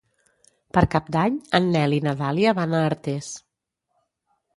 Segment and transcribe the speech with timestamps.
[0.77, 3.29] Per Cap d'Any en Nel i na Dàlia van a Artés.